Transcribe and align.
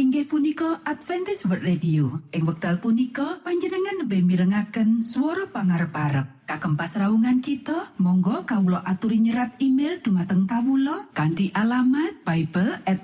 inggih 0.00 0.24
punika 0.24 0.80
Adventist 0.88 1.44
World 1.44 1.60
Radio. 1.60 2.24
Ing 2.32 2.48
wekdal 2.48 2.80
punika 2.80 3.36
panjenengan 3.44 4.00
lebih 4.00 4.24
mirengaken 4.24 5.04
suara 5.04 5.44
pangarep 5.52 5.92
parep 5.92 6.26
kagem 6.48 6.72
pasraungan 6.72 7.44
kita 7.44 7.92
Monggo 8.00 8.48
Kawulo 8.48 8.80
aturi 8.80 9.20
nyerat 9.20 9.60
email 9.60 10.00
dumateng 10.00 10.48
Kawulo 10.48 11.12
kanti 11.12 11.52
alamat 11.52 12.24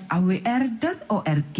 awr.org 0.09 1.57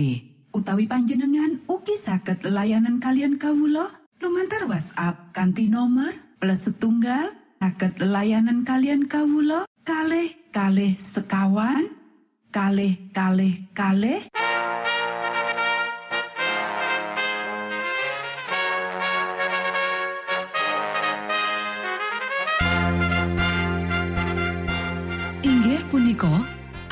utawi 0.58 0.86
panjenengan 0.90 1.62
uki 1.70 1.96
saged 2.02 2.42
layanan 2.50 2.98
kalian 2.98 3.38
Kawulo 3.38 3.86
lumantar 4.18 4.66
WhatsApp 4.66 5.38
kanti 5.38 5.70
nomor 5.70 6.18
plus 6.42 6.66
setunggal 6.66 7.30
saged 7.62 8.02
layanan 8.02 8.66
kalian 8.66 9.06
Kawulo 9.06 9.70
kalh 9.86 10.34
kalh 10.50 10.98
sekawan 10.98 11.94
kalh 12.50 12.98
kalh 13.14 13.54
kalh 13.78 14.18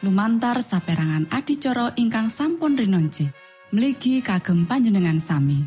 Lumantar 0.00 0.64
saperangan 0.64 1.28
adicara 1.28 1.92
ingkang 1.92 2.32
sampun 2.32 2.72
rinonci. 2.72 3.28
Mligi 3.76 4.24
kagem 4.24 4.64
panjenengan 4.64 5.20
sami. 5.20 5.60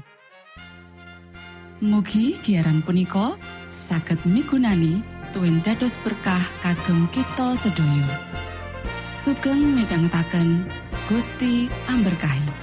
Mugi 1.85 2.41
giaran 2.41 2.81
punika 2.81 3.37
saged 3.69 4.25
migunani 4.25 5.05
tuwin 5.37 5.61
dados 5.61 6.01
berkah 6.01 6.41
kagem 6.65 7.05
kita 7.13 7.53
sedoyo. 7.61 8.09
Sugeng 9.13 9.77
midhangetaken 9.77 10.65
Gusti 11.05 11.69
amberkahi. 11.85 12.62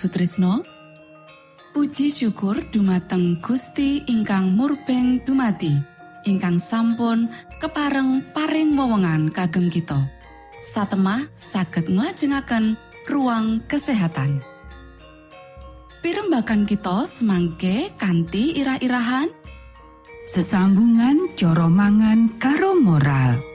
Sutrisno. 0.00 0.64
Puji 1.76 2.08
syukur 2.08 2.56
dumateng 2.72 3.36
Gusti 3.44 4.00
ingkang 4.08 4.56
murbeng 4.56 5.20
dumati 5.28 5.76
ingkang 6.24 6.56
sampun 6.56 7.28
kepareng 7.60 8.24
paring 8.32 8.80
wewenngan 8.80 9.28
kagem 9.28 9.68
kita. 9.68 10.08
Satemah 10.64 11.28
saged 11.36 11.92
nglajengaken 11.92 12.80
ruang 13.12 13.60
kesehatan. 13.68 14.40
Pirembakan 16.00 16.64
kita 16.64 17.04
semangke 17.04 17.92
kanthi 18.00 18.56
irah-irahan. 18.56 19.28
Sesambungan 20.24 21.36
coro 21.36 21.68
mangan 21.68 22.40
karo 22.40 22.72
moral 22.72 23.49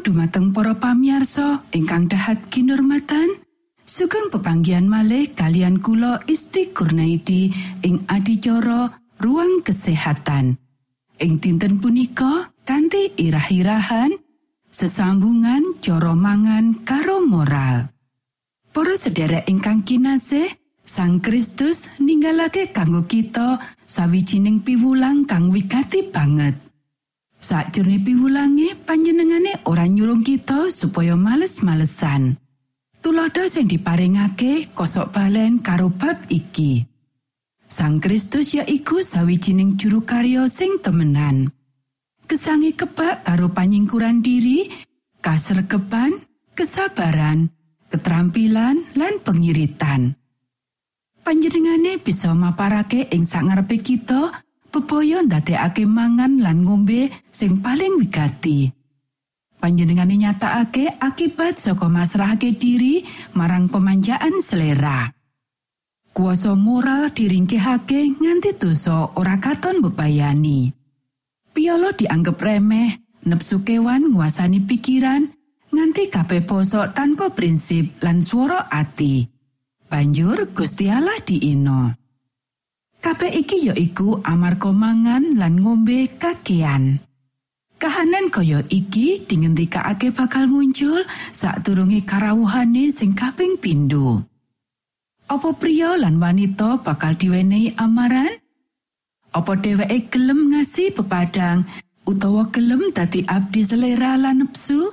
Dumateng 0.00 0.56
para 0.56 0.72
pamiarsa 0.72 1.60
ingkang 1.76 2.08
dahat 2.08 2.48
kinurmatan 2.48 3.44
sugeng 3.84 4.32
pepanggian 4.32 4.88
malih 4.88 5.28
kalian 5.36 5.84
kula 5.84 6.24
Isti 6.24 6.72
Kurnaidi 6.72 7.52
ing 7.84 8.08
adicara 8.08 8.88
ruang 9.20 9.60
kesehatan 9.60 10.56
ing 11.20 11.32
dinten 11.36 11.84
punika 11.84 12.48
kanthi 12.64 13.12
irah-irahan 13.20 14.16
sesambungan 14.72 15.76
coro 15.84 16.16
mangan 16.16 16.80
karo 16.80 17.20
moral 17.20 17.92
Para 18.70 18.94
sedherek 18.96 19.50
ingkang 19.50 19.82
kinasih 19.82 20.48
Sang 20.80 21.22
Kristus 21.22 21.86
ninggalake 22.02 22.72
kanggo 22.74 23.06
kita 23.06 23.62
sawijining 23.86 24.64
piwulang 24.64 25.22
kang 25.22 25.52
wigati 25.52 26.10
banget. 26.10 26.69
Sakjroning 27.40 28.04
piwulange 28.04 28.76
panjenengane 28.84 29.64
ora 29.64 29.88
nyurung 29.88 30.20
kita 30.20 30.68
supaya 30.68 31.16
males-malesan. 31.16 32.36
Tulodo 33.00 33.48
sing 33.48 33.64
diparingake 33.64 34.76
kosok 34.76 35.08
balen 35.08 35.64
karo 35.64 35.88
bab 35.88 36.28
iki. 36.28 36.84
Sang 37.64 37.96
Kristus 37.96 38.52
ya 38.52 38.68
iku 38.68 39.00
sawijining 39.00 39.80
juru 39.80 40.04
karya 40.04 40.44
sing 40.52 40.84
temenan. 40.84 41.48
Kesangi 42.28 42.76
kebak 42.76 43.24
karo 43.24 43.48
panyingkuran 43.56 44.20
diri, 44.20 44.68
kasrekepan, 45.24 46.20
kesabaran, 46.52 47.48
keterampilan 47.88 48.84
lan 49.00 49.14
pengiritan. 49.24 50.12
Panjenengane 51.24 51.96
bisa 52.04 52.36
maparake 52.36 53.08
ing 53.08 53.24
sangarepe 53.24 53.80
kita 53.80 54.44
bebaya 54.70 55.20
ndadekake 55.26 55.84
mangan 55.84 56.40
lan 56.40 56.62
ngombe 56.64 57.10
sing 57.28 57.58
paling 57.58 57.98
wigati. 57.98 58.70
Panjenengane 59.60 60.16
nyatakake 60.16 60.96
akibat 60.96 61.60
saka 61.60 61.84
masrahake 61.92 62.56
diri 62.56 63.04
marang 63.36 63.68
pemanjaan 63.68 64.40
selera. 64.40 65.12
Kuasa 66.10 66.56
moral 66.56 67.12
diringkehake 67.12 68.18
nganti 68.18 68.56
dosa 68.56 69.12
ora 69.20 69.36
katon 69.36 69.84
bebayani. 69.84 70.72
Piolo 71.52 71.92
dianggep 71.92 72.40
remeh, 72.40 73.20
nepsu 73.28 73.60
kewan 73.62 74.10
nguasani 74.10 74.64
pikiran, 74.64 75.28
nganti 75.70 76.08
kabeh 76.08 76.42
bosok 76.42 76.96
tanpa 76.96 77.30
prinsip 77.36 78.00
lan 78.00 78.24
swara 78.24 78.66
ati. 78.72 79.28
Banjur 79.90 80.50
Gusti 80.56 80.88
Allah 80.88 81.20
diino. 81.20 81.99
Kabeh 83.00 83.32
iki 83.32 83.64
ya 83.64 83.72
iku 83.72 84.20
amarga 84.20 84.76
mangan 84.76 85.40
lan 85.40 85.56
ngombe 85.56 86.20
kakean. 86.20 87.00
Kahanan 87.80 88.28
kaya 88.28 88.60
iki 88.68 89.24
dingendikake 89.24 90.12
bakal 90.12 90.44
muncul 90.44 91.00
sadurunge 91.32 92.04
karawuhane 92.04 92.92
sing 92.92 93.16
kaping 93.16 93.56
pindho. 93.56 94.20
Apa 95.32 95.56
pria 95.56 95.96
lan 95.96 96.20
wanita 96.20 96.84
bakal 96.84 97.16
diwenehi 97.16 97.72
amaran? 97.80 98.36
Apa 99.32 99.56
dheweke 99.56 100.12
gelem 100.12 100.52
ngasih 100.52 100.92
pepadang 100.92 101.64
utawa 102.04 102.52
gelem 102.52 102.92
dadi 102.92 103.24
abdi 103.24 103.64
selera 103.64 104.20
lan 104.20 104.44
nepsu? 104.44 104.92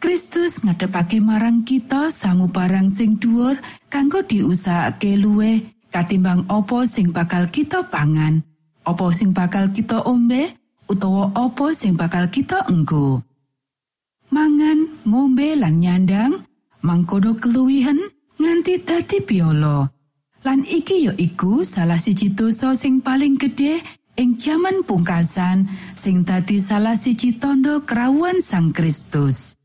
Kristus 0.00 0.64
ngadepake 0.64 1.20
marang 1.20 1.68
kita 1.68 2.08
sangu 2.08 2.48
barang 2.48 2.88
sing 2.88 3.20
dhuwur 3.20 3.60
kanggo 3.92 4.24
diusahake 4.24 5.20
luwe 5.20 5.79
katimbang 5.90 6.46
opo 6.48 6.86
sing 6.86 7.10
bakal 7.10 7.50
kita 7.50 7.84
pangan, 7.90 8.40
opo 8.86 9.10
sing 9.10 9.34
bakal 9.34 9.68
kita 9.74 10.00
ombe, 10.06 10.48
utawa 10.86 11.34
opo 11.36 11.74
sing 11.74 11.98
bakal 11.98 12.30
kita 12.30 12.64
enggo. 12.70 13.20
Mangan, 14.30 15.02
ngombe 15.04 15.58
lan 15.58 15.82
nyandang, 15.82 16.46
mangkono 16.86 17.34
keluwihan 17.36 17.98
nganti 18.38 18.86
dadi 18.86 19.18
piolo. 19.20 19.90
Lan 20.46 20.64
iki 20.64 21.10
ya 21.10 21.12
iku 21.18 21.66
salah 21.66 22.00
siji 22.00 22.32
dosa 22.32 22.72
sing 22.72 23.04
paling 23.04 23.36
gedhe 23.36 23.82
ing 24.16 24.40
jaman 24.40 24.86
pungkasan 24.86 25.68
sing 25.92 26.24
dadi 26.24 26.56
salah 26.56 26.96
siji 26.96 27.36
tondo 27.36 27.84
kerawuan 27.84 28.40
Sang 28.40 28.72
Kristus. 28.72 29.60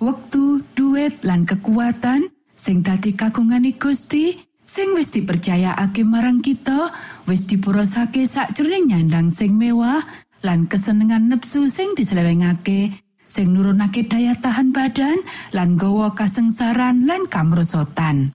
wektu 0.00 0.60
duit 0.76 1.24
lan 1.24 1.48
kekuatan 1.48 2.28
sing 2.56 2.84
dadi 2.84 3.16
kagungane 3.16 3.76
Gusti 3.76 4.36
sing 4.66 4.92
wis 4.98 5.14
dipercayakake 5.14 6.02
marang 6.02 6.42
kita 6.42 6.90
wis 7.30 7.46
diporosake 7.46 8.26
sakjroning 8.26 8.90
nyandang 8.90 9.30
sing 9.30 9.54
mewah 9.54 10.02
lan 10.42 10.66
kesenengan 10.66 11.30
nepsu 11.30 11.70
sing 11.70 11.94
diselewengake 11.94 12.92
sing 13.30 13.54
nurunake 13.54 14.04
daya 14.10 14.34
tahan 14.36 14.74
badan 14.74 15.16
lan 15.54 15.78
gawa 15.78 16.12
kasengsaran 16.18 17.06
lan 17.06 17.30
kamrosotan 17.30 18.34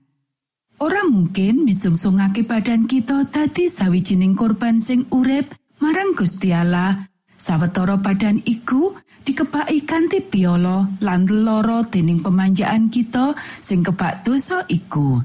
ora 0.82 1.06
mungkin 1.06 1.62
misungsungake 1.62 2.42
badan 2.42 2.90
kita 2.90 3.28
dadi 3.30 3.70
sawijining 3.70 4.34
korban 4.34 4.82
sing 4.82 5.06
urip 5.14 5.52
marang 5.78 6.16
Gusti 6.16 6.50
Allah 6.50 7.06
sawetara 7.38 8.00
badan 8.00 8.42
iku 8.42 8.96
dikebaki 9.22 9.86
kanthi 9.86 10.18
piolo 10.22 10.98
lan 10.98 11.30
loro 11.30 11.86
dening 11.86 12.18
pemanjaan 12.18 12.90
kita 12.90 13.38
sing 13.62 13.86
kebak 13.86 14.26
dosa 14.26 14.66
iku. 14.66 15.22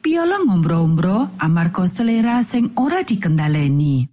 Piolo 0.00 0.40
ngombro-ombro 0.48 1.36
amarga 1.36 1.84
selera 1.84 2.40
sing 2.40 2.72
ora 2.80 3.04
dikendaleni. 3.04 4.08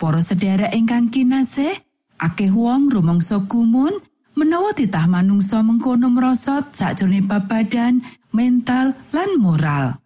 Para 0.00 0.24
sedherek 0.24 0.72
ingkang 0.72 1.12
kinasih, 1.12 1.76
akeh 2.16 2.48
wong 2.48 2.88
rumangsa 2.88 3.44
gumun 3.44 3.92
menawa 4.32 4.72
titah 4.72 5.04
manungsa 5.04 5.60
mengkono 5.60 6.08
merosot 6.08 6.72
sakjroning 6.72 7.28
badan, 7.28 8.00
mental 8.32 8.96
lan 9.12 9.30
moral. 9.36 10.00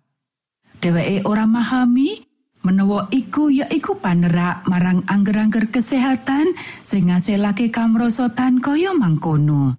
Dheweke 0.83 1.31
ora 1.31 1.47
memahami 1.47 2.19
menawa 2.67 3.07
iku 3.15 3.55
ya 3.55 3.71
iku 3.71 4.03
panerak 4.03 4.67
marang 4.67 5.07
angger-angger 5.07 5.71
kesehatan 5.71 6.59
sing 6.83 7.07
ngasilake 7.07 7.71
kamrosotan 7.71 8.59
kaya 8.59 8.91
mangkono. 8.99 9.79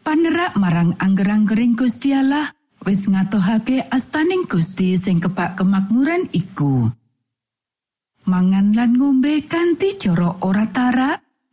Panerak 0.00 0.56
marang 0.56 0.96
angger-anggering 0.96 1.76
Gusti 1.76 2.16
Allah 2.16 2.48
wis 2.84 3.04
ngatohake 3.08 3.84
astaning 3.92 4.48
Gusti 4.48 4.96
sing 4.96 5.20
kebak 5.20 5.60
kemakmuran 5.60 6.28
iku. 6.32 6.88
Mangan 8.24 8.72
lan 8.76 8.96
ngombe 8.96 9.44
kanthi 9.44 9.96
cara 10.00 10.36
ora 10.44 10.64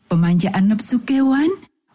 pemanjaan 0.07 0.71
nepsu 0.71 1.03
kewan, 1.03 1.49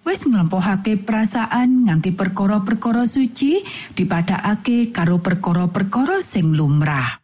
wis 0.05 0.29
nglempokake 0.29 1.01
perasaan 1.01 1.89
nganti 1.89 2.12
perkara-perkara 2.12 3.09
suci 3.09 3.62
dipadakake 3.97 4.93
karo 4.93 5.23
perkara-perkara 5.23 6.21
sing 6.21 6.53
lumrah. 6.53 7.21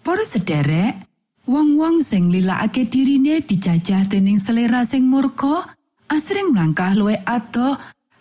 Para 0.00 0.22
sederek, 0.22 1.02
wong-wong 1.50 2.00
sing 2.00 2.30
lilakake 2.30 2.86
dirine 2.86 3.42
dijajah 3.42 4.06
dening 4.06 4.38
selera 4.38 4.86
sing 4.86 5.04
murka, 5.04 5.66
asring 6.06 6.54
mlangkah 6.54 6.94
luwe 6.94 7.18
adoh 7.26 7.74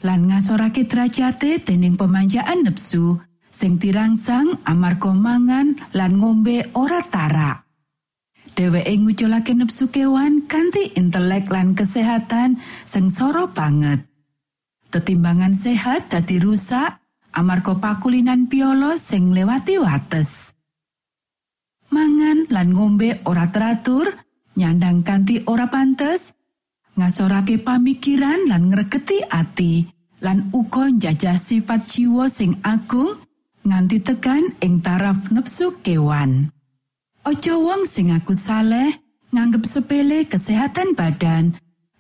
lan 0.06 0.30
ngasorake 0.30 0.86
derajate 0.86 1.66
dening 1.66 1.98
pemanjaan 1.98 2.62
nepsu 2.62 3.18
sing 3.50 3.82
dirangsang 3.82 4.62
amarga 4.70 5.10
mangan 5.10 5.74
lan 5.98 6.22
ngombe 6.22 6.70
ora 6.78 7.02
tarak. 7.02 7.66
Dheweke 8.54 8.94
nguculake 8.94 9.58
nepsu 9.58 9.90
kewan 9.90 10.46
kanthi 10.46 10.94
intelek 10.94 11.50
lan 11.50 11.74
kesehatan 11.74 12.62
sing 12.86 13.10
soro 13.10 13.50
banget. 13.50 14.06
Tetimbangan 14.94 15.58
sehat 15.58 16.14
dadi 16.14 16.38
rusak 16.38 17.02
amarga 17.34 17.74
pakulinan 17.76 18.46
piolo 18.48 18.96
sing 18.96 19.34
lewati 19.34 19.82
wates. 19.82 20.56
mangan 21.96 22.52
lan 22.52 22.76
ngombe 22.76 23.24
ora 23.24 23.48
teratur, 23.48 24.12
nyandang 24.60 25.08
kanthi 25.08 25.48
ora 25.48 25.72
pantes, 25.72 26.36
ngasorake 27.00 27.64
pamikiran 27.64 28.52
lan 28.52 28.68
ngregeti 28.68 29.24
ati, 29.24 29.95
lan 30.26 30.50
uga 30.50 30.90
njajah 30.90 31.38
sifat 31.38 31.86
jiwa 31.86 32.26
sing 32.26 32.58
agung 32.66 33.22
nganti 33.62 34.02
tekan 34.02 34.58
ing 34.58 34.82
taraf 34.82 35.30
nepsu 35.30 35.78
kewan. 35.86 36.50
Ojo 37.30 37.62
wong 37.62 37.86
sing 37.86 38.10
aku 38.10 38.34
saleh 38.34 38.90
nganggep 39.30 39.62
sepele 39.70 40.26
kesehatan 40.26 40.98
badan 40.98 41.54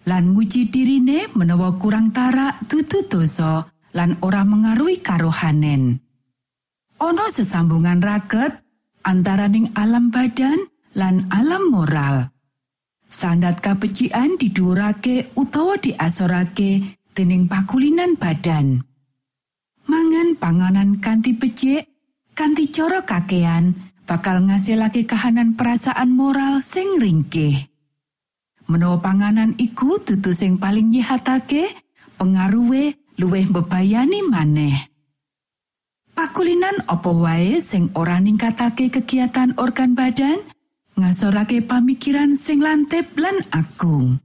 lan 0.09 0.33
nguji 0.33 0.73
dirine 0.73 1.29
menawa 1.37 1.77
kurang 1.77 2.09
tarak 2.09 2.65
dudu 2.65 3.05
dosa 3.05 3.69
lan 3.93 4.17
ora 4.25 4.41
mengaruhi 4.41 5.05
karohanen. 5.05 6.01
Ono 6.97 7.25
sesambungan 7.29 8.01
raket 8.01 8.57
antaraning 9.05 9.69
alam 9.77 10.09
badan 10.09 10.57
lan 10.97 11.29
alam 11.29 11.69
moral. 11.69 12.33
Standar 13.05 13.61
kabecikan 13.61 14.37
didhuwurake 14.41 15.37
utawa 15.37 15.77
diasorake 15.77 16.97
dening 17.15 17.47
pakulinan 17.47 18.19
badan. 18.19 18.83
Mangan 19.87 20.35
panganan 20.35 20.99
kanthi 20.99 21.31
becik, 21.31 21.87
kanthi 22.35 22.67
cara 22.69 23.07
kakean, 23.07 23.71
bakal 24.03 24.43
ngasilake 24.43 25.07
kahanan 25.07 25.55
perasaan 25.55 26.11
moral 26.11 26.59
sing 26.59 26.99
ringkih. 26.99 27.71
Menawa 28.67 28.99
panganan 28.99 29.55
iku 29.55 30.03
dudu 30.03 30.35
sing 30.35 30.59
paling 30.59 30.91
nyihatake, 30.91 31.71
pengaruhe 32.19 32.99
luwih 33.15 33.47
bebayani 33.47 34.19
maneh. 34.27 34.75
Pakulinan 36.11 36.83
apa 36.89 37.11
wae 37.11 37.61
sing 37.61 37.93
ora 37.95 38.19
ningkatake 38.19 38.91
kegiatan 38.91 39.55
organ 39.61 39.93
badan, 39.93 40.41
ngasorake 40.97 41.63
pamikiran 41.63 42.33
sing 42.39 42.63
lantip 42.63 43.13
lan 43.19 43.37
agung. 43.53 44.24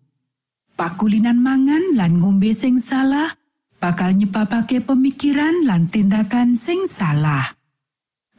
Pakulinan 0.80 1.36
mangan 1.36 1.92
lan 1.92 2.24
ngombe 2.24 2.56
sing 2.56 2.80
salah 2.80 3.28
bakal 3.76 4.16
nyebabake 4.16 4.80
pemikiran 4.80 5.68
lan 5.68 5.92
tindakan 5.92 6.56
sing 6.56 6.88
salah. 6.88 7.52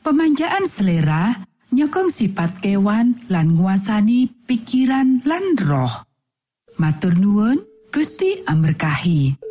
Pemanjaan 0.01 0.65
selera 0.65 1.37
nyokong 1.69 2.09
sifat 2.09 2.57
kewan 2.57 3.13
lan 3.29 3.53
nguasani 3.53 4.25
pikiran 4.49 5.21
lan 5.21 5.53
roh. 5.61 5.93
Matur 6.81 7.13
nuwun, 7.21 7.61
Gusti 7.93 8.41
Amerkahi. 8.49 9.50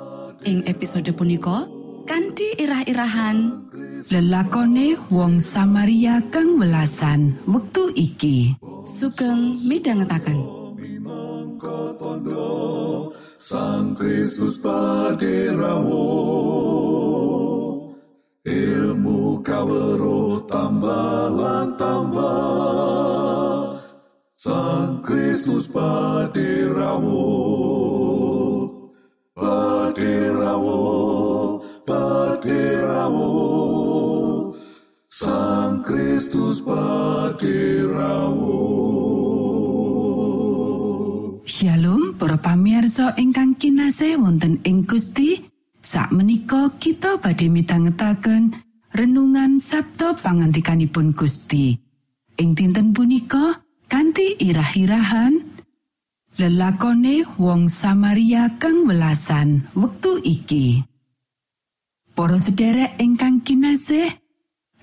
Ing 0.41 0.65
episode 0.65 1.13
punika 1.13 1.69
kanthi 2.09 2.57
irah-irahan 2.57 3.69
Lelakone 4.09 4.97
wong 5.13 5.37
Samaria 5.37 6.17
kang 6.33 6.57
welasan 6.57 7.37
wektu 7.45 7.93
iki. 7.93 8.57
sugeng 8.81 9.61
midhangetaken. 9.61 10.41
Sang 13.41 13.97
Kristus 13.97 14.61
paderamu 14.61 16.05
ilmu 18.45 19.41
kawero 19.41 20.45
tambah 20.45 21.73
tambah 21.77 23.81
Sang 24.37 25.01
Kristus 25.01 25.65
paderamu 25.69 27.25
paderamu 30.01 30.81
paderamu 31.85 33.29
Sang 35.13 35.85
Kristus 35.85 36.57
paderamu 36.65 38.57
Shalom 41.45 42.17
para 42.17 42.41
pamirsa 42.41 43.13
ingkang 43.21 43.53
kinasih 43.53 44.17
wonten 44.17 44.57
ing 44.65 44.81
Gusti. 44.81 45.45
Sakmenika 45.81 46.73
kita 46.81 47.21
badhe 47.21 47.53
midhangetaken 47.53 48.57
renungan 48.97 49.61
Sabto 49.61 50.17
pangantikanipun 50.17 51.13
Gusti. 51.13 51.77
Ing 52.41 52.57
dinten 52.57 52.97
punika 52.97 53.61
kanthi 53.85 54.41
irah-irahan 54.41 55.50
lelakone 56.41 57.21
wong 57.37 57.69
Samaria 57.69 58.57
kang 58.57 58.89
welasan 58.89 59.69
wektu 59.77 60.17
iki. 60.25 60.81
Para 62.17 62.41
sederek 62.41 62.97
ingkang 62.97 63.45
kinasih, 63.45 64.09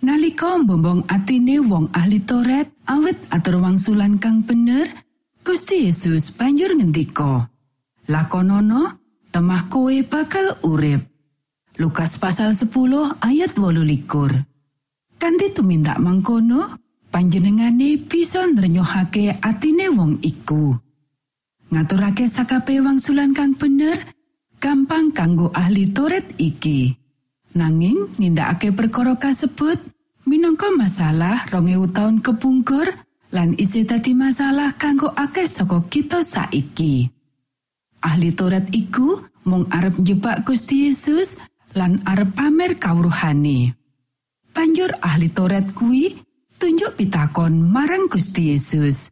nalika 0.07 0.55
mbombong 0.55 1.03
atine 1.11 1.59
wong 1.59 1.91
ahli 1.91 2.23
Toret 2.23 2.71
awit 2.87 3.19
atur 3.35 3.59
wangsulan 3.59 4.23
kang 4.23 4.47
bener, 4.47 4.87
Gusti 5.43 5.91
Yesus 5.91 6.31
banjur 6.31 6.79
ngendika, 6.79 7.51
"Lakonono, 8.07 9.03
temah 9.35 9.67
kowe 9.67 9.97
bakal 10.07 10.63
urip." 10.63 11.03
Lukas 11.83 12.23
pasal 12.23 12.55
10 12.55 13.19
ayat 13.19 13.59
28. 13.59 14.47
Kanthi 15.19 15.51
tumindak 15.51 15.99
mangkono, 15.99 16.79
panjenengane 17.11 17.99
bisa 17.99 18.47
nrenyohake 18.47 19.43
atine 19.43 19.91
wong 19.91 20.23
iku. 20.23 20.88
Ngaturake 21.69 22.25
sakape 22.33 22.81
wangsulan 22.81 23.37
kang 23.37 23.53
bener, 23.53 24.01
gampang 24.57 25.13
kanggo 25.13 25.53
ahli 25.53 25.93
toret 25.93 26.25
iki. 26.41 26.97
Nanging 27.53 28.17
nindakake 28.17 28.73
perkara 28.73 29.21
kasebut 29.21 29.77
minangka 30.25 30.73
masalah 30.73 31.45
2000 31.49 31.93
taun 31.93 32.17
kepungkur 32.25 32.89
lan 33.33 33.53
isih 33.61 33.85
dadi 33.85 34.17
masalah 34.17 34.81
kanggo 34.81 35.13
akeh 35.13 35.45
saka 35.45 35.85
kita 35.93 36.25
saiki. 36.25 37.09
Ahli 37.99 38.31
Toret 38.31 38.71
iku 38.73 39.21
mung 39.45 39.67
arep 39.75 39.99
njebak 39.99 40.47
Gusti 40.47 40.87
Yesus 40.87 41.37
lan 41.75 42.01
arep 42.07 42.33
pamer 42.33 42.79
kawruhane. 42.79 43.75
Banjur 44.55 44.95
ahli 45.03 45.29
Toret 45.29 45.75
kuwi 45.75 46.15
tunjuk 46.57 46.95
pitakon 46.95 47.59
marang 47.59 48.07
Gusti 48.07 48.55
Yesus. 48.55 49.11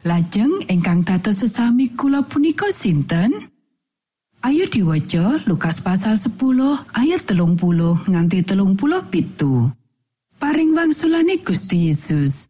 Lajeng 0.00 0.64
ingkang 0.64 1.04
dados 1.04 1.44
sesami 1.44 1.92
kula 1.92 2.24
punika 2.24 2.72
sinten? 2.72 3.36
Ayo 4.40 4.64
diwaca 4.64 5.44
Lukas 5.44 5.84
pasal 5.84 6.16
10 6.16 6.40
ayat 6.96 7.28
telung 7.28 7.52
puluh 7.52 8.00
nganti 8.08 8.40
telung 8.40 8.80
puluh 8.80 9.04
pitu. 9.12 9.68
Paring 10.40 10.72
wangsulane 10.72 11.44
Gusti 11.44 11.92
Yesus. 11.92 12.48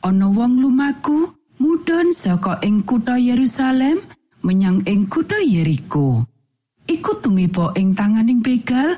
Ana 0.00 0.32
wong 0.32 0.64
lumaku 0.64 1.36
mudhun 1.60 2.16
saka 2.16 2.64
ing 2.64 2.80
kutha 2.88 3.20
Yerusalem 3.20 4.00
menyang 4.40 4.80
ing 4.88 5.04
kutha 5.04 5.36
Yeriko. 5.36 6.24
Iku 6.88 7.20
tumiba 7.20 7.76
ing 7.76 7.92
tanganing 7.92 8.40
begal, 8.40 8.96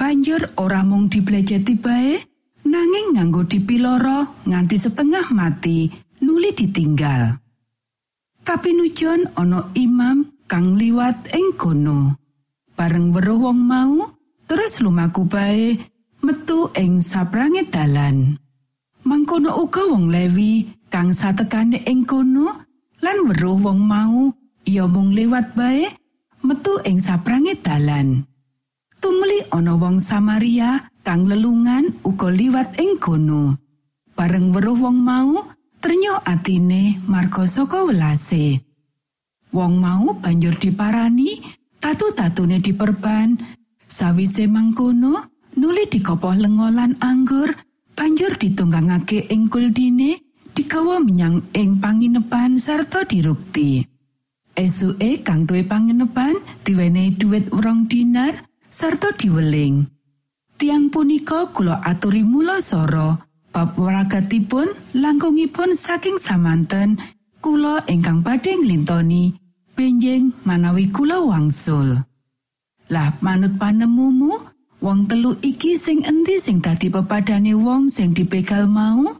banjur 0.00 0.48
ora 0.56 0.80
mung 0.80 1.12
diblejeti 1.12 1.76
bae, 1.76 2.16
nanging 2.64 3.20
nganggo 3.20 3.44
dipiloro 3.44 4.48
nganti 4.48 4.80
setengah 4.80 5.28
mati, 5.36 5.92
nuli 6.24 6.56
ditinggal. 6.56 7.36
Kapinujon 8.44 9.28
ana 9.36 9.68
imam 9.76 10.32
kang 10.48 10.80
liwat 10.80 11.28
ing 11.36 11.52
kono. 11.60 12.16
Bareng 12.74 13.12
weruh 13.12 13.38
wong 13.38 13.60
mau, 13.60 14.08
terus 14.48 14.80
lumaku 14.80 15.28
bae 15.28 15.78
metu 16.24 16.72
ing 16.74 17.04
saprange 17.04 17.68
dalan. 17.68 18.40
Mangkono 19.04 19.52
uga 19.60 19.84
wong 19.84 20.08
Lewi 20.08 20.64
kang 20.88 21.12
satekane 21.12 21.84
ing 21.84 22.08
kono 22.08 22.48
lan 23.04 23.18
weruh 23.28 23.60
wong 23.60 23.84
mau 23.84 24.32
iya 24.64 24.88
mung 24.88 25.12
liwat 25.12 25.52
bae 25.52 25.84
metu 26.40 26.80
ing 26.88 27.00
saprange 27.00 27.56
dalan. 27.60 28.24
Tumuli 29.00 29.44
ana 29.52 29.76
wong 29.76 30.00
Samaria 30.00 30.88
kang 31.04 31.28
lelungan 31.28 32.00
uga 32.04 32.32
liwat 32.32 32.80
ing 32.80 32.96
kono. 32.96 33.60
Bareng 34.16 34.54
weruh 34.54 34.78
wong 34.78 34.96
mau, 35.04 35.42
ternyo 35.84 36.16
atine 36.24 36.96
marga 37.04 37.44
saka 37.44 37.84
welase. 37.84 38.56
Wong 39.52 39.84
mau 39.84 40.16
banjur 40.16 40.56
diparani, 40.56 41.44
tatu-tatune 41.76 42.56
diperban. 42.64 43.36
Sawise 43.84 44.48
mangkono, 44.48 45.28
nuli 45.60 45.84
dikopoh 45.84 46.32
lengolan 46.40 46.96
anggur, 47.04 47.52
banjur 47.92 48.32
ditunggangake 48.40 49.28
ing 49.28 49.52
kuldine, 49.52 50.24
digawa 50.56 51.04
menyang 51.04 51.52
ing 51.52 51.76
panginepan 51.84 52.56
sarta 52.56 53.04
dirukti. 53.04 53.84
Esuke 54.56 55.20
kang 55.20 55.44
duwe 55.44 55.68
panginepan 55.68 56.32
diwenehi 56.64 57.20
dhuwit 57.20 57.52
rong 57.52 57.92
dinar 57.92 58.48
sarta 58.72 59.12
diweling. 59.12 59.84
Tiang 60.56 60.88
punika 60.88 61.52
kula 61.52 61.84
aturi 61.84 62.24
mula 62.24 62.64
soro, 62.64 63.33
bab 63.54 63.78
waragatipun 63.78 64.74
langkungipun 64.98 65.78
saking 65.78 66.18
samanten 66.18 66.98
kula 67.38 67.86
ingkang 67.86 68.26
badhe 68.26 68.58
nglintoni 68.58 69.38
benjing 69.78 70.34
manawi 70.42 70.90
kula 70.90 71.22
wangsul. 71.22 72.02
Lah 72.90 73.16
manut 73.22 73.54
panemumu, 73.56 74.54
Wong 74.84 75.08
telu 75.08 75.32
iki 75.40 75.80
sing 75.80 76.04
endi 76.04 76.36
sing 76.36 76.60
dadi 76.60 76.92
pepadane 76.92 77.56
wong 77.56 77.88
sing 77.88 78.12
dipegal 78.12 78.68
mau? 78.68 79.16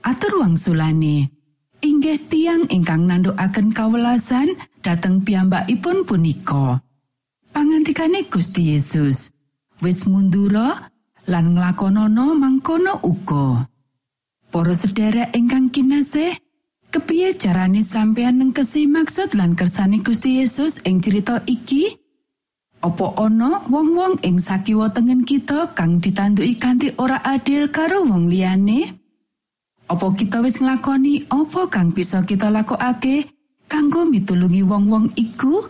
Atur 0.00 0.40
wangsulane. 0.40 1.28
Inggih 1.84 2.16
tiang 2.32 2.64
ingkang 2.72 3.04
nandukaken 3.04 3.76
kawelasan 3.76 4.56
dhateng 4.80 5.20
piyambakipun 5.28 6.08
punika. 6.08 6.80
Pangantikane 7.52 8.32
Gusti 8.32 8.72
Yesus, 8.72 9.28
wis 9.84 10.08
mundura 10.08 10.88
lan 11.28 11.54
nglakonana 11.54 12.32
mangkono 12.34 13.04
uga. 13.04 13.68
Para 14.48 14.72
sedherek 14.72 15.36
ingkang 15.36 15.68
kinasih, 15.68 16.32
kepiye 16.88 17.36
carane 17.36 17.84
sampeyan 17.84 18.40
nengkesi 18.40 18.88
maksud 18.88 19.36
lan 19.36 19.52
kersane 19.52 20.00
Gusti 20.00 20.40
Yesus 20.40 20.80
ing 20.88 21.04
cerita 21.04 21.44
iki? 21.44 22.00
Opo 22.80 23.12
ana 23.20 23.60
wong-wong 23.68 24.24
ing 24.24 24.40
sakiwa 24.40 24.88
tengen 24.94 25.26
kita 25.28 25.76
kang 25.76 26.00
ditanduki 26.00 26.56
kanthi 26.56 26.88
ora 26.96 27.20
adil 27.20 27.68
karo 27.68 28.08
wong 28.08 28.32
liyane? 28.32 28.96
Opo 29.92 30.16
kita 30.16 30.40
wis 30.40 30.64
nglakoni 30.64 31.28
apa 31.28 31.68
kang 31.68 31.92
bisa 31.92 32.24
kita 32.24 32.48
lakokake 32.48 33.28
kanggo 33.68 34.08
mitulungi 34.08 34.64
wong-wong 34.64 35.12
iku? 35.18 35.68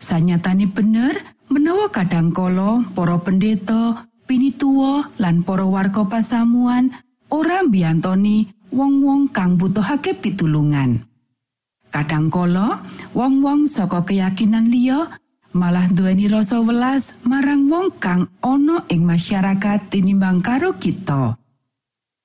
Sanyatane 0.00 0.70
bener 0.70 1.16
menawa 1.50 1.90
kadangkala 1.90 2.86
para 2.94 3.18
pendeta, 3.20 4.06
pinituwa 4.34 5.14
lan 5.22 5.46
para 5.46 5.62
warga 5.62 6.02
pasamuan 6.10 6.90
ora 7.30 7.62
mbiyantoni 7.62 8.50
wong-wong 8.74 9.30
kang 9.30 9.54
butuhake 9.54 10.18
pitulungan. 10.18 11.06
Kadangkala 11.94 12.82
wong-wong 13.14 13.70
saka 13.70 14.02
keyakinan 14.02 14.74
liya 14.74 15.22
malah 15.54 15.86
duweni 15.86 16.26
rasa 16.26 16.58
welas 16.58 17.22
marang 17.22 17.70
wong 17.70 17.94
kang 18.02 18.26
ana 18.42 18.82
ing 18.90 19.06
masyarakat 19.06 19.86
tinimbang 19.86 20.42
karo 20.42 20.74
kita. 20.82 21.38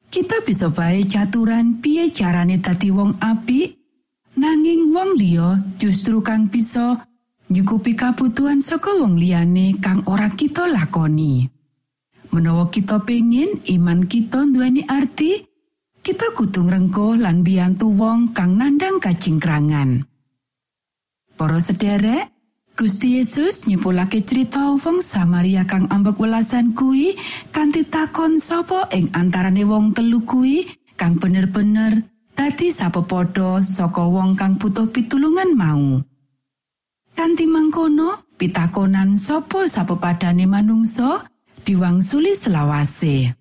Kita 0.09 0.41
bisa 0.41 0.73
bae 0.73 1.05
caturan 1.05 1.77
piye 1.77 2.09
carane 2.09 2.57
dadi 2.57 2.89
wong 2.89 3.21
apik, 3.21 3.77
nanging 4.33 4.89
wong 4.89 5.13
liya 5.13 5.61
justru 5.77 6.25
kang 6.25 6.49
bisa 6.49 7.05
nyukupi 7.53 7.93
kabutuhan 7.93 8.65
saka 8.65 8.97
wong 8.97 9.13
liyane 9.13 9.77
kang 9.77 10.01
ora 10.09 10.33
kita 10.33 10.65
lakoni. 10.65 11.58
Menawa 12.29 12.69
kita 12.69 13.01
pengin 13.01 13.57
iman 13.73 14.05
kita 14.05 14.45
duweni 14.45 14.85
arti, 14.85 15.41
kita 16.05 16.29
kudu 16.37 16.61
ngrengko 16.61 17.17
lan 17.17 17.41
biyantu 17.41 17.89
wong 17.89 18.37
kang 18.37 18.53
nandang 18.53 19.01
kacingkrangan. 19.01 20.05
Para 21.33 21.57
sederek, 21.57 22.29
Gusti 22.77 23.17
Yesus 23.19 23.65
nyepulake 23.65 24.21
cerita 24.21 24.71
wong 24.71 25.01
Samaria 25.01 25.65
kang 25.65 25.89
ambek 25.91 26.15
welasan 26.21 26.77
kuwi 26.77 27.17
kanthi 27.51 27.83
takon 27.83 28.37
sapa 28.37 28.87
ing 28.95 29.11
antarane 29.11 29.67
wong 29.67 29.91
telu 29.91 30.23
kuwi 30.23 30.63
kang 30.95 31.19
bener-bener 31.19 32.07
dadi 32.37 32.71
sapepodo 32.71 33.59
saka 33.59 34.05
wong 34.05 34.37
kang 34.37 34.55
butuh 34.55 34.87
pitulungan 34.87 35.57
mau. 35.57 35.99
Kanthi 37.17 37.43
mangkono, 37.49 38.31
pitakonan 38.39 39.19
sapa 39.19 39.67
sapepadane 39.67 40.47
manungsa 40.47 41.27
diwangsuli 41.69 42.33
selawase. 42.33 43.37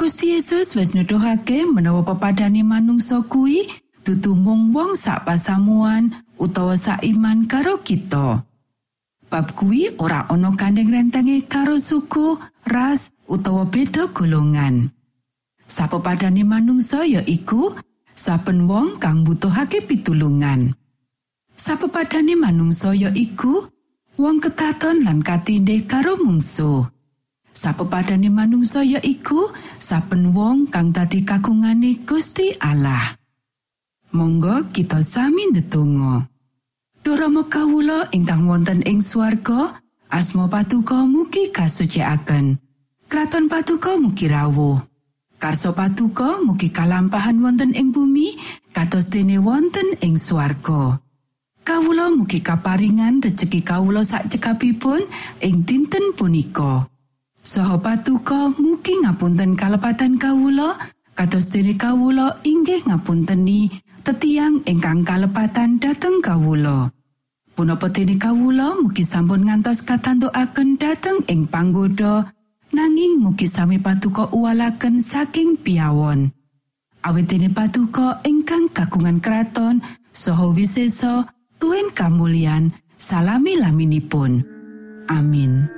Gusti 0.00 0.32
Yesus 0.32 0.72
wis 0.80 0.96
nuduhake 0.96 1.68
menawa 1.68 2.00
pepadane 2.00 2.64
manungsa 2.64 3.20
kuwi 3.28 3.68
dudu 4.00 4.32
mung 4.32 4.72
wong 4.72 4.96
sak 4.96 5.28
pasamuan 5.28 6.24
utawa 6.40 6.80
sak 6.80 7.04
iman 7.04 7.44
karo 7.44 7.84
kita. 7.84 8.48
Bab 9.28 9.52
kuwi 9.52 9.92
ora 10.00 10.24
ana 10.32 10.56
kandeng 10.56 10.88
rentenge 10.88 11.44
karo 11.44 11.76
suku, 11.76 12.40
ras 12.64 13.12
utawa 13.28 13.68
beda 13.68 14.08
golongan. 14.08 14.88
Sapepadane 15.68 16.48
manungsa 16.48 17.04
ya 17.04 17.20
iku 17.28 17.76
saben 18.16 18.64
wong 18.64 18.96
kang 18.96 19.20
butuhake 19.28 19.84
pitulungan. 19.84 20.72
Sapepadane 21.60 22.40
manungsa 22.40 22.96
ya 22.96 23.12
iku 23.12 23.68
wong 24.16 24.40
ketaton 24.40 25.04
lan 25.04 25.20
katindhe 25.20 25.84
karo 25.84 26.16
mungsuh. 26.16 26.88
Sapepadane 27.58 28.30
manungsa 28.30 28.86
ya 28.86 29.02
iku 29.02 29.50
saben 29.82 30.30
wong 30.30 30.70
kang 30.70 30.94
dadi 30.94 31.26
kagungane 31.26 32.06
Gusti 32.06 32.54
Allah. 32.62 33.18
Monggo 34.14 34.70
kita 34.70 35.02
sami 35.02 35.50
ndedonga. 35.50 36.22
Durama 37.02 37.50
kawula 37.50 38.14
ingkang 38.14 38.46
wonten 38.46 38.86
ing 38.86 39.02
swarga, 39.02 39.74
asma 40.06 40.46
patuko 40.46 41.02
mugi 41.02 41.50
kasucikaken. 41.50 42.62
Kraton 43.10 43.50
patuko 43.50 43.98
mugi 43.98 44.30
rawuh. 44.30 44.78
Karso 45.42 45.74
patuko 45.74 46.38
mugi 46.46 46.70
kalampahan 46.70 47.42
wonten 47.42 47.74
ing 47.74 47.90
bumi, 47.90 48.38
kados 48.70 49.10
dene 49.10 49.42
wonten 49.42 49.98
ing 49.98 50.14
swarga. 50.14 51.02
Kawula 51.66 52.06
mugi 52.14 52.38
kaparingan 52.38 53.18
rejeki 53.18 53.66
kawula 53.66 54.06
sak 54.06 54.30
cekapipun 54.30 55.02
ing 55.42 55.66
dinten 55.66 56.14
punika. 56.14 56.86
Saha 57.48 57.80
patuko 57.80 58.52
mugi 58.60 58.92
ngapunten 59.00 59.56
kalepatan 59.56 60.20
kawula, 60.20 60.76
kados 61.16 61.48
dene 61.48 61.80
kawula 61.80 62.44
inggih 62.44 62.84
ngapunteni 62.84 63.72
tetiang 64.04 64.60
ingkang 64.68 65.00
kalepatan 65.00 65.80
dhateng 65.80 66.20
kawula. 66.20 66.92
Punapa 67.56 67.88
dene 67.88 68.20
kawula 68.20 68.76
mugi 68.76 69.00
sampun 69.00 69.48
ngantos 69.48 69.80
katantukaken 69.80 70.76
dhateng 70.76 71.24
ing 71.24 71.48
panggoda 71.48 72.36
nanging 72.76 73.16
mugi 73.16 73.48
sami 73.48 73.80
patuko 73.80 74.28
uwalaken 74.28 75.00
saking 75.00 75.56
piawon. 75.56 76.28
Awit 77.00 77.32
dene 77.32 77.48
patuko 77.48 78.20
ingkang 78.28 78.68
kagungan 78.76 79.24
kraton 79.24 79.80
saha 80.12 80.52
wisesa 80.52 81.24
tuen 81.56 81.96
kamulyan 81.96 82.76
salami 83.00 83.56
laminipun. 83.56 84.44
Amin. 85.08 85.77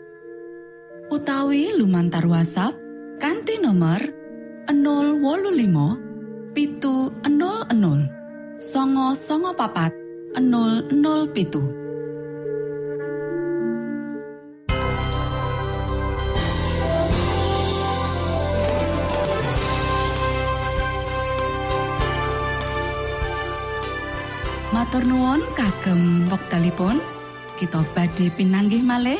utawi 1.11 1.75
lumantar 1.75 2.23
WhatsApp 2.23 2.71
kanti 3.19 3.59
nomor 3.59 3.99
025 4.71 6.55
pitu 6.55 7.11
00 7.27 7.67
songo 8.55 9.11
songo 9.11 9.51
papat 9.51 9.91
00 10.39 11.35
pitu. 11.35 11.59
Matur 24.71 25.03
nuwun 25.03 25.43
kagem 25.59 26.31
wektalipun 26.31 27.03
kita 27.59 27.83
badhe 27.91 28.31
pinanggih 28.31 28.79
malih 28.79 29.19